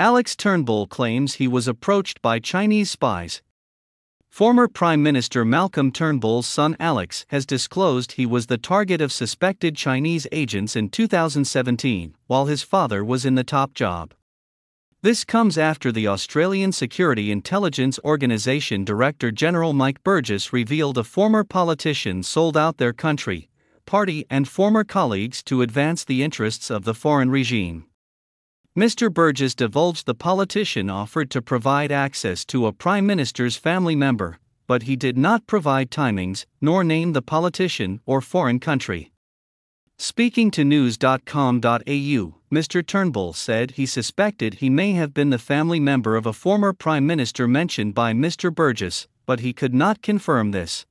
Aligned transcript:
Alex 0.00 0.36
Turnbull 0.36 0.86
claims 0.86 1.34
he 1.34 1.48
was 1.48 1.66
approached 1.66 2.22
by 2.22 2.38
Chinese 2.38 2.88
spies. 2.88 3.42
Former 4.28 4.68
Prime 4.68 5.02
Minister 5.02 5.44
Malcolm 5.44 5.90
Turnbull's 5.90 6.46
son 6.46 6.76
Alex 6.78 7.26
has 7.30 7.44
disclosed 7.44 8.12
he 8.12 8.24
was 8.24 8.46
the 8.46 8.58
target 8.58 9.00
of 9.00 9.10
suspected 9.10 9.74
Chinese 9.74 10.24
agents 10.30 10.76
in 10.76 10.88
2017, 10.88 12.14
while 12.28 12.46
his 12.46 12.62
father 12.62 13.04
was 13.04 13.24
in 13.24 13.34
the 13.34 13.42
top 13.42 13.74
job. 13.74 14.14
This 15.02 15.24
comes 15.24 15.58
after 15.58 15.90
the 15.90 16.06
Australian 16.06 16.70
Security 16.70 17.32
Intelligence 17.32 17.98
Organisation 18.04 18.84
Director 18.84 19.32
General 19.32 19.72
Mike 19.72 20.04
Burgess 20.04 20.52
revealed 20.52 20.96
a 20.96 21.02
former 21.02 21.42
politician 21.42 22.22
sold 22.22 22.56
out 22.56 22.76
their 22.76 22.92
country, 22.92 23.50
party, 23.84 24.24
and 24.30 24.46
former 24.46 24.84
colleagues 24.84 25.42
to 25.42 25.62
advance 25.62 26.04
the 26.04 26.22
interests 26.22 26.70
of 26.70 26.84
the 26.84 26.94
foreign 26.94 27.32
regime. 27.32 27.88
Mr. 28.78 29.12
Burgess 29.12 29.56
divulged 29.56 30.06
the 30.06 30.14
politician 30.14 30.88
offered 30.88 31.32
to 31.32 31.42
provide 31.42 31.90
access 31.90 32.44
to 32.44 32.64
a 32.64 32.72
prime 32.72 33.04
minister's 33.04 33.56
family 33.56 33.96
member, 33.96 34.38
but 34.68 34.84
he 34.84 34.94
did 34.94 35.18
not 35.18 35.48
provide 35.48 35.90
timings 35.90 36.46
nor 36.60 36.84
name 36.84 37.12
the 37.12 37.20
politician 37.20 38.00
or 38.06 38.20
foreign 38.20 38.60
country. 38.60 39.10
Speaking 39.98 40.52
to 40.52 40.62
news.com.au, 40.62 42.34
Mr. 42.52 42.86
Turnbull 42.86 43.32
said 43.32 43.72
he 43.72 43.84
suspected 43.84 44.54
he 44.54 44.70
may 44.70 44.92
have 44.92 45.12
been 45.12 45.30
the 45.30 45.40
family 45.40 45.80
member 45.80 46.14
of 46.14 46.24
a 46.24 46.32
former 46.32 46.72
prime 46.72 47.04
minister 47.04 47.48
mentioned 47.48 47.96
by 47.96 48.12
Mr. 48.12 48.54
Burgess, 48.54 49.08
but 49.26 49.40
he 49.40 49.52
could 49.52 49.74
not 49.74 50.02
confirm 50.02 50.52
this. 50.52 50.86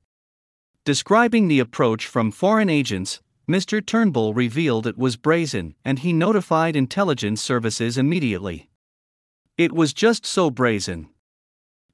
Describing 0.84 1.48
the 1.48 1.58
approach 1.58 2.06
from 2.06 2.32
foreign 2.32 2.68
agents, 2.68 3.22
Mr. 3.48 3.84
Turnbull 3.84 4.34
revealed 4.34 4.86
it 4.86 4.98
was 4.98 5.16
brazen 5.16 5.74
and 5.82 6.00
he 6.00 6.12
notified 6.12 6.76
intelligence 6.76 7.40
services 7.40 7.96
immediately. 7.96 8.68
It 9.56 9.72
was 9.72 9.94
just 9.94 10.26
so 10.26 10.50
brazen. 10.50 11.08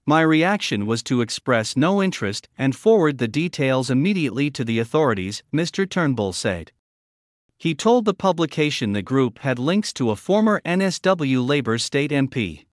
My 0.05 0.21
reaction 0.21 0.85
was 0.85 1.03
to 1.05 1.21
express 1.21 1.77
no 1.77 2.03
interest 2.03 2.49
and 2.59 2.75
forward 2.75 3.19
the 3.19 3.29
details 3.29 3.89
immediately 3.89 4.51
to 4.51 4.65
the 4.65 4.79
authorities, 4.81 5.43
Mr. 5.55 5.89
Turnbull 5.89 6.33
said. 6.33 6.73
He 7.57 7.75
told 7.75 8.05
the 8.05 8.15
publication 8.15 8.93
the 8.93 9.01
group 9.01 9.39
had 9.39 9.59
links 9.59 9.93
to 9.95 10.11
a 10.11 10.17
former 10.17 10.61
NSW 10.67 11.47
Labor 11.47 11.79
state 11.79 12.11
MP. 12.11 12.67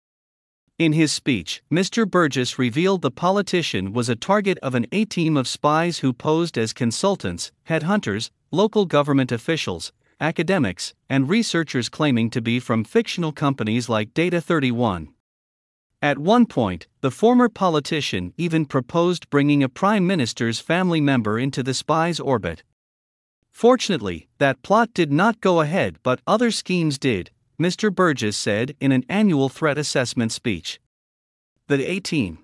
In 0.81 0.95
his 0.95 1.13
speech, 1.13 1.63
Mr. 1.71 2.11
Burgess 2.11 2.59
revealed 2.59 3.03
the 3.03 3.11
politician 3.11 3.93
was 3.93 4.09
a 4.09 4.17
target 4.17 4.57
of 4.63 4.75
an 4.75 4.87
A 4.93 5.05
team 5.05 5.37
of 5.37 5.47
spies 5.47 5.99
who 5.99 6.15
posed 6.15 6.57
as 6.57 6.73
consultants, 6.73 7.53
headhunters, 7.69 8.31
local 8.51 8.87
government 8.87 9.31
officials, 9.31 9.93
academics, 10.23 10.95
and 11.07 11.29
researchers 11.29 11.91
claiming 11.91 12.31
to 12.31 12.41
be 12.41 12.59
from 12.59 12.85
fictional 12.85 13.31
companies 13.31 13.91
like 13.91 14.15
Data 14.15 14.41
31. 14.41 15.11
At 16.01 16.17
one 16.17 16.47
point, 16.47 16.87
the 17.03 17.11
former 17.11 17.51
politician 17.51 18.33
even 18.39 18.65
proposed 18.65 19.29
bringing 19.29 19.63
a 19.63 19.69
prime 19.69 20.07
minister's 20.07 20.61
family 20.61 21.03
member 21.03 21.39
into 21.39 21.63
the 21.63 21.75
spy's 21.75 22.19
orbit. 22.19 22.63
Fortunately, 23.51 24.29
that 24.39 24.63
plot 24.63 24.95
did 24.95 25.13
not 25.13 25.43
go 25.43 25.61
ahead, 25.61 25.99
but 26.03 26.23
other 26.27 26.51
schemes 26.51 26.99
did, 26.99 27.31
Mr. 27.61 27.95
Burgess 27.95 28.39
said 28.39 28.75
in 28.81 28.91
an 28.91 29.05
annual 29.11 29.51
threat 29.51 29.77
assessment 29.77 30.33
speech. 30.33 30.81
The 31.67 31.85
A 31.85 32.01
Team. 32.01 32.39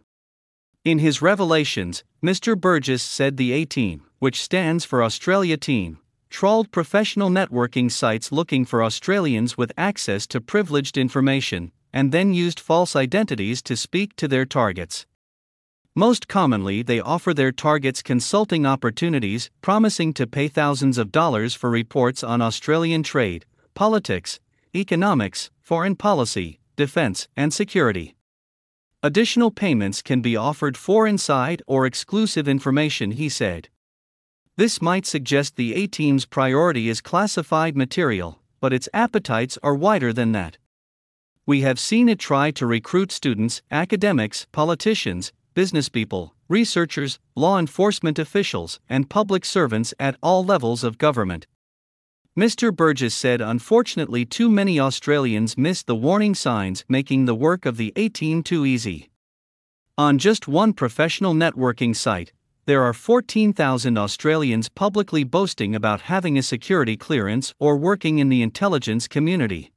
In 0.85 0.99
his 0.99 1.23
revelations, 1.23 2.05
Mr. 2.23 2.55
Burgess 2.55 3.03
said 3.03 3.39
the 3.39 3.53
A 3.53 3.65
Team, 3.65 4.03
which 4.19 4.43
stands 4.43 4.85
for 4.85 5.03
Australia 5.03 5.57
Team, 5.57 6.01
trawled 6.29 6.71
professional 6.71 7.31
networking 7.31 7.91
sites 7.91 8.31
looking 8.31 8.67
for 8.67 8.85
Australians 8.85 9.57
with 9.57 9.73
access 9.79 10.27
to 10.27 10.39
privileged 10.39 10.99
information, 10.99 11.73
and 11.95 12.13
then 12.13 12.35
used 12.35 12.61
false 12.61 12.95
identities 12.95 13.63
to 13.63 13.75
speak 13.75 14.17
to 14.17 14.29
their 14.29 14.45
targets. 14.45 15.07
Most 15.95 16.29
commonly, 16.29 16.83
they 16.83 17.01
offer 17.01 17.33
their 17.33 17.53
targets 17.53 18.03
consulting 18.03 18.67
opportunities, 18.67 19.49
promising 19.63 20.13
to 20.13 20.27
pay 20.27 20.49
thousands 20.49 20.99
of 20.99 21.11
dollars 21.11 21.55
for 21.55 21.71
reports 21.71 22.23
on 22.23 22.43
Australian 22.43 23.03
trade, 23.03 23.47
politics, 23.73 24.41
economics, 24.77 25.51
foreign 25.61 25.97
policy, 25.97 26.61
defense, 26.77 27.29
and 27.37 27.53
security. 27.53 28.15
Additional 29.03 29.51
payments 29.51 30.03
can 30.03 30.21
be 30.21 30.37
offered 30.37 30.77
for 30.77 31.07
inside 31.07 31.63
or 31.67 31.87
exclusive 31.87 32.47
information, 32.47 33.13
he 33.13 33.29
said. 33.29 33.69
This 34.57 34.81
might 34.81 35.07
suggest 35.07 35.57
the 35.57 35.75
A 35.75 35.87
team's 35.87 36.25
priority 36.27 36.89
is 36.89 37.01
classified 37.01 37.77
material, 37.77 38.41
but 38.61 38.73
its 38.73 38.89
appetites 38.95 39.59
are 39.63 39.75
wider 39.75 40.13
than 40.13 40.33
that. 40.33 40.59
We 41.45 41.61
have 41.61 41.79
seen 41.79 42.09
it 42.09 42.19
try 42.19 42.51
to 42.53 42.67
recruit 42.67 43.13
students, 43.13 43.63
academics, 43.71 44.47
politicians, 44.53 45.33
businesspeople, 45.55 46.33
researchers, 46.49 47.19
law 47.35 47.59
enforcement 47.59 48.19
officials, 48.19 48.81
and 48.89 49.09
public 49.09 49.45
servants 49.45 49.95
at 49.99 50.17
all 50.23 50.45
levels 50.45 50.83
of 50.85 50.99
government. 50.99 51.47
Mr. 52.37 52.75
Burgess 52.75 53.15
said 53.15 53.41
unfortunately 53.41 54.27
too 54.27 54.51
many 54.51 54.79
Australians 54.79 55.57
missed 55.57 55.87
the 55.87 55.97
warning 55.97 56.35
signs, 56.35 56.85
making 56.87 57.25
the 57.25 57.35
work 57.35 57.65
of 57.65 57.79
the 57.79 57.95
A 57.97 58.11
team 58.11 58.43
too 58.43 58.67
easy. 58.67 59.09
On 59.97 60.19
just 60.19 60.47
one 60.47 60.75
professional 60.75 61.33
networking 61.33 61.97
site, 61.97 62.35
there 62.67 62.83
are 62.83 62.93
14,000 62.93 63.97
Australians 63.97 64.69
publicly 64.69 65.25
boasting 65.25 65.75
about 65.75 66.03
having 66.03 66.37
a 66.37 66.43
security 66.43 66.95
clearance 66.95 67.55
or 67.59 67.79
working 67.79 68.19
in 68.19 68.29
the 68.29 68.43
intelligence 68.43 69.09
community. 69.09 69.73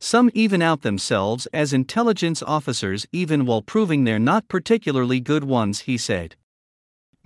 Some 0.00 0.32
even 0.34 0.60
out 0.60 0.82
themselves 0.82 1.46
as 1.52 1.72
intelligence 1.72 2.42
officers 2.42 3.06
even 3.12 3.46
while 3.46 3.62
proving 3.62 4.02
they're 4.02 4.18
not 4.18 4.48
particularly 4.48 5.20
good 5.20 5.44
ones, 5.44 5.80
he 5.82 5.96
said. 5.96 6.34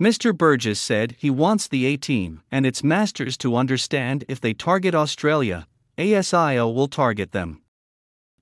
Mr. 0.03 0.37
Burgess 0.37 0.81
said 0.81 1.15
he 1.17 1.29
wants 1.29 1.65
the 1.65 1.85
A 1.85 1.95
team 1.95 2.43
and 2.51 2.65
its 2.65 2.83
masters 2.83 3.37
to 3.37 3.55
understand 3.55 4.25
if 4.27 4.41
they 4.41 4.53
target 4.53 4.93
Australia, 4.93 5.65
ASIO 5.97 6.75
will 6.75 6.89
target 6.89 7.31
them. 7.31 7.61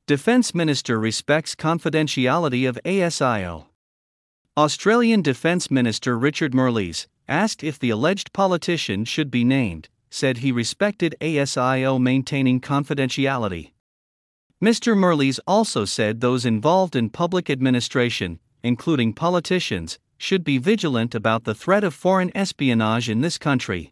Defense 0.08 0.56
Minister 0.56 1.00
respects 1.00 1.54
confidentiality 1.54 2.68
of 2.68 2.80
ASIO. 2.84 3.68
Australian 4.58 5.22
Defense 5.22 5.70
Minister 5.70 6.18
Richard 6.18 6.56
Marles, 6.56 7.06
asked 7.28 7.64
if 7.64 7.78
the 7.78 7.92
alleged 7.92 8.34
politician 8.34 9.06
should 9.06 9.30
be 9.30 9.44
named, 9.44 9.88
said 10.10 10.38
he 10.38 10.52
respected 10.52 11.16
ASIO 11.22 12.02
maintaining 12.02 12.60
confidentiality. 12.60 13.70
Mr. 14.60 14.98
Marles 14.98 15.40
also 15.46 15.86
said 15.86 16.22
those 16.22 16.44
involved 16.44 16.96
in 16.96 17.12
public 17.12 17.52
administration, 17.52 18.40
including 18.64 19.14
politicians, 19.14 20.00
should 20.22 20.44
be 20.44 20.60
vigilant 20.60 21.16
about 21.16 21.46
the 21.46 21.56
threat 21.56 21.84
of 21.84 21.96
foreign 21.96 22.32
espionage 22.38 23.10
in 23.10 23.22
this 23.22 23.40
country. 23.40 23.92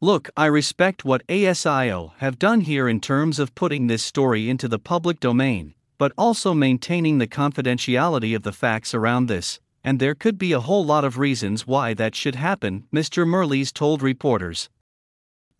Look, 0.00 0.30
I 0.36 0.46
respect 0.46 1.04
what 1.04 1.26
ASIO 1.26 2.12
have 2.18 2.38
done 2.38 2.60
here 2.60 2.88
in 2.88 3.00
terms 3.00 3.40
of 3.40 3.54
putting 3.56 3.88
this 3.88 4.04
story 4.04 4.48
into 4.48 4.68
the 4.68 4.78
public 4.78 5.18
domain, 5.18 5.74
but 5.98 6.12
also 6.16 6.54
maintaining 6.54 7.18
the 7.18 7.26
confidentiality 7.26 8.36
of 8.36 8.44
the 8.44 8.52
facts 8.52 8.94
around 8.94 9.26
this, 9.26 9.58
and 9.82 9.98
there 9.98 10.14
could 10.14 10.38
be 10.38 10.52
a 10.52 10.60
whole 10.60 10.84
lot 10.84 11.04
of 11.04 11.18
reasons 11.18 11.66
why 11.66 11.92
that 11.92 12.14
should 12.14 12.36
happen, 12.36 12.84
Mr. 12.94 13.26
Marles 13.26 13.72
told 13.72 14.00
reporters. 14.00 14.70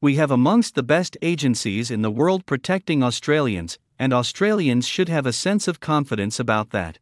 We 0.00 0.14
have 0.14 0.30
amongst 0.30 0.76
the 0.76 0.84
best 0.84 1.16
agencies 1.22 1.90
in 1.90 2.02
the 2.02 2.10
world 2.10 2.46
protecting 2.46 3.02
Australians, 3.02 3.80
and 3.98 4.12
Australians 4.12 4.86
should 4.86 5.08
have 5.08 5.26
a 5.26 5.32
sense 5.32 5.66
of 5.66 5.80
confidence 5.80 6.38
about 6.38 6.70
that. 6.70 7.00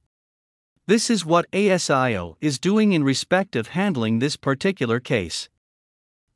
This 0.90 1.08
is 1.08 1.24
what 1.24 1.48
ASIO 1.52 2.34
is 2.40 2.58
doing 2.58 2.94
in 2.94 3.04
respect 3.04 3.54
of 3.54 3.68
handling 3.68 4.18
this 4.18 4.36
particular 4.36 4.98
case. 4.98 5.48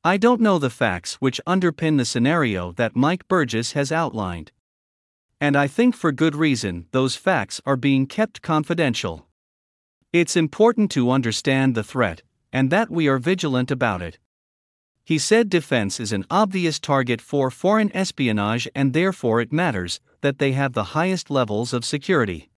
I 0.05 0.17
don't 0.17 0.41
know 0.41 0.61
the 0.61 0.71
facts 0.71 1.15
which 1.15 1.41
underpin 1.45 1.99
the 1.99 2.05
scenario 2.05 2.71
that 2.75 2.95
Mike 2.95 3.27
Burgess 3.27 3.73
has 3.73 3.91
outlined. 3.91 4.53
And 5.41 5.57
I 5.57 5.67
think 5.67 5.97
for 5.97 6.13
good 6.13 6.37
reason 6.37 6.87
those 6.93 7.17
facts 7.17 7.61
are 7.67 7.75
being 7.77 8.07
kept 8.07 8.43
confidential. 8.43 9.27
It's 10.13 10.37
important 10.37 10.93
to 10.93 11.11
understand 11.11 11.75
the 11.75 11.83
threat, 11.83 12.23
and 12.53 12.71
that 12.71 12.91
we 12.91 13.09
are 13.09 13.19
vigilant 13.19 13.73
about 13.73 14.03
it. 14.03 14.21
He 15.03 15.19
said 15.19 15.51
defense 15.51 15.99
is 15.99 16.13
an 16.13 16.27
obvious 16.31 16.79
target 16.79 17.21
for 17.21 17.51
foreign 17.51 17.91
espionage 17.91 18.69
and 18.73 18.93
therefore 18.93 19.41
it 19.41 19.53
matters 19.53 19.99
that 20.21 20.39
they 20.39 20.53
have 20.53 20.75
the 20.75 20.95
highest 20.95 21.29
levels 21.29 21.73
of 21.73 21.85
security. 21.85 22.51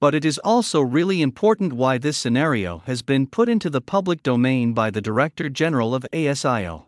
But 0.00 0.14
it 0.14 0.24
is 0.24 0.38
also 0.38 0.80
really 0.80 1.22
important 1.22 1.72
why 1.72 1.98
this 1.98 2.16
scenario 2.16 2.78
has 2.86 3.02
been 3.02 3.26
put 3.26 3.48
into 3.48 3.68
the 3.68 3.80
public 3.80 4.22
domain 4.22 4.72
by 4.72 4.90
the 4.90 5.00
Director 5.00 5.48
General 5.48 5.92
of 5.92 6.06
ASIO. 6.12 6.86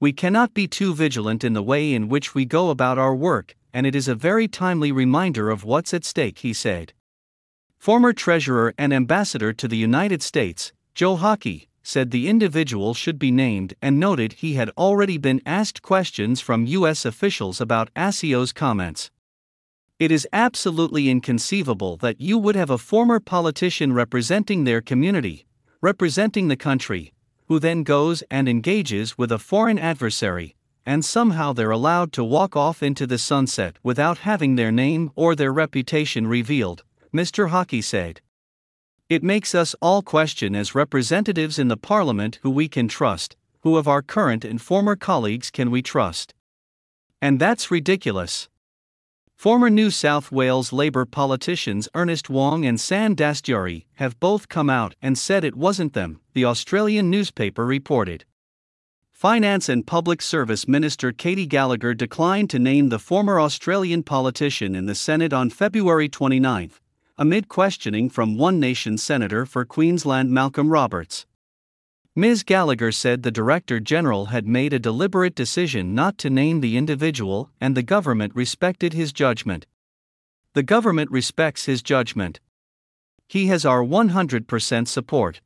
We 0.00 0.12
cannot 0.12 0.52
be 0.52 0.66
too 0.66 0.92
vigilant 0.92 1.44
in 1.44 1.52
the 1.52 1.62
way 1.62 1.94
in 1.94 2.08
which 2.08 2.34
we 2.34 2.44
go 2.44 2.70
about 2.70 2.98
our 2.98 3.14
work, 3.14 3.54
and 3.72 3.86
it 3.86 3.94
is 3.94 4.08
a 4.08 4.14
very 4.14 4.48
timely 4.48 4.90
reminder 4.90 5.50
of 5.50 5.62
what's 5.62 5.94
at 5.94 6.04
stake, 6.04 6.38
he 6.38 6.52
said. 6.52 6.92
Former 7.78 8.12
Treasurer 8.12 8.74
and 8.76 8.92
Ambassador 8.92 9.52
to 9.52 9.68
the 9.68 9.76
United 9.76 10.20
States, 10.20 10.72
Joe 10.94 11.14
Hockey, 11.14 11.68
said 11.84 12.10
the 12.10 12.26
individual 12.26 12.92
should 12.92 13.18
be 13.18 13.30
named 13.30 13.74
and 13.80 14.00
noted 14.00 14.32
he 14.32 14.54
had 14.54 14.70
already 14.76 15.16
been 15.16 15.40
asked 15.46 15.80
questions 15.80 16.40
from 16.40 16.66
U.S. 16.66 17.04
officials 17.04 17.60
about 17.60 17.94
ASIO's 17.94 18.52
comments. 18.52 19.12
It 19.98 20.12
is 20.12 20.28
absolutely 20.30 21.08
inconceivable 21.08 21.96
that 21.98 22.20
you 22.20 22.36
would 22.36 22.54
have 22.54 22.68
a 22.68 22.76
former 22.76 23.18
politician 23.18 23.94
representing 23.94 24.64
their 24.64 24.82
community, 24.82 25.46
representing 25.80 26.48
the 26.48 26.56
country, 26.56 27.14
who 27.46 27.58
then 27.58 27.82
goes 27.82 28.22
and 28.30 28.46
engages 28.46 29.16
with 29.16 29.32
a 29.32 29.38
foreign 29.38 29.78
adversary, 29.78 30.54
and 30.84 31.02
somehow 31.02 31.54
they're 31.54 31.70
allowed 31.70 32.12
to 32.12 32.22
walk 32.22 32.54
off 32.54 32.82
into 32.82 33.06
the 33.06 33.16
sunset 33.16 33.76
without 33.82 34.18
having 34.18 34.56
their 34.56 34.70
name 34.70 35.12
or 35.14 35.34
their 35.34 35.52
reputation 35.52 36.26
revealed, 36.26 36.84
Mr. 37.14 37.48
Hockey 37.48 37.80
said. 37.80 38.20
It 39.08 39.22
makes 39.22 39.54
us 39.54 39.74
all 39.80 40.02
question 40.02 40.54
as 40.54 40.74
representatives 40.74 41.58
in 41.58 41.68
the 41.68 41.76
parliament 41.78 42.38
who 42.42 42.50
we 42.50 42.68
can 42.68 42.86
trust, 42.86 43.34
who 43.60 43.78
of 43.78 43.88
our 43.88 44.02
current 44.02 44.44
and 44.44 44.60
former 44.60 44.94
colleagues 44.94 45.50
can 45.50 45.70
we 45.70 45.80
trust. 45.80 46.34
And 47.22 47.40
that's 47.40 47.70
ridiculous. 47.70 48.50
Former 49.36 49.68
New 49.68 49.90
South 49.90 50.32
Wales 50.32 50.72
Labor 50.72 51.04
politicians 51.04 51.90
Ernest 51.94 52.30
Wong 52.30 52.64
and 52.64 52.80
Sam 52.80 53.14
Dastyari 53.14 53.84
have 53.96 54.18
both 54.18 54.48
come 54.48 54.70
out 54.70 54.94
and 55.02 55.18
said 55.18 55.44
it 55.44 55.54
wasn't 55.54 55.92
them, 55.92 56.20
the 56.32 56.46
Australian 56.46 57.10
newspaper 57.10 57.66
reported. 57.66 58.24
Finance 59.12 59.68
and 59.68 59.86
Public 59.86 60.22
Service 60.22 60.66
Minister 60.66 61.12
Katy 61.12 61.44
Gallagher 61.44 61.92
declined 61.92 62.48
to 62.48 62.58
name 62.58 62.88
the 62.88 62.98
former 62.98 63.38
Australian 63.38 64.02
politician 64.02 64.74
in 64.74 64.86
the 64.86 64.94
Senate 64.94 65.34
on 65.34 65.50
February 65.50 66.08
29, 66.08 66.70
amid 67.18 67.48
questioning 67.50 68.08
from 68.08 68.38
One 68.38 68.58
Nation 68.58 68.96
Senator 68.96 69.44
for 69.44 69.66
Queensland 69.66 70.30
Malcolm 70.30 70.70
Roberts. 70.70 71.26
Ms. 72.18 72.44
Gallagher 72.44 72.92
said 72.92 73.22
the 73.22 73.30
Director 73.30 73.78
General 73.78 74.26
had 74.26 74.46
made 74.46 74.72
a 74.72 74.78
deliberate 74.78 75.34
decision 75.34 75.94
not 75.94 76.16
to 76.16 76.30
name 76.30 76.62
the 76.62 76.78
individual 76.78 77.50
and 77.60 77.76
the 77.76 77.82
government 77.82 78.34
respected 78.34 78.94
his 78.94 79.12
judgment. 79.12 79.66
The 80.54 80.62
government 80.62 81.10
respects 81.10 81.66
his 81.66 81.82
judgment. 81.82 82.40
He 83.28 83.48
has 83.48 83.66
our 83.66 83.84
100% 83.84 84.88
support. 84.88 85.42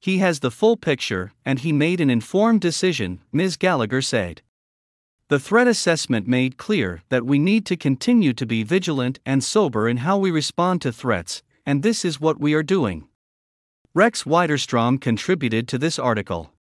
He 0.00 0.18
has 0.18 0.40
the 0.40 0.50
full 0.50 0.76
picture 0.76 1.30
and 1.44 1.60
he 1.60 1.72
made 1.72 2.00
an 2.00 2.10
informed 2.10 2.62
decision, 2.62 3.20
Ms. 3.30 3.56
Gallagher 3.56 4.02
said. 4.02 4.42
The 5.28 5.38
threat 5.38 5.68
assessment 5.68 6.26
made 6.26 6.56
clear 6.56 7.04
that 7.10 7.24
we 7.24 7.38
need 7.38 7.64
to 7.66 7.76
continue 7.76 8.32
to 8.32 8.44
be 8.44 8.64
vigilant 8.64 9.20
and 9.24 9.44
sober 9.44 9.88
in 9.88 9.98
how 9.98 10.18
we 10.18 10.32
respond 10.32 10.82
to 10.82 10.90
threats, 10.90 11.44
and 11.64 11.84
this 11.84 12.04
is 12.04 12.20
what 12.20 12.40
we 12.40 12.54
are 12.54 12.64
doing. 12.64 13.06
Rex 13.96 14.24
Widerstrom 14.24 15.00
contributed 15.00 15.66
to 15.68 15.78
this 15.78 15.98
article. 15.98 16.52